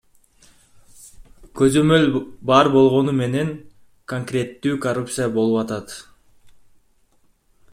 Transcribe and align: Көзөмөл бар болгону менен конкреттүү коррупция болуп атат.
Көзөмөл 1.59 2.07
бар 2.51 2.69
болгону 2.77 3.13
менен 3.19 3.51
конкреттүү 4.13 4.79
коррупция 4.87 5.29
болуп 5.37 5.61
атат. 5.65 5.95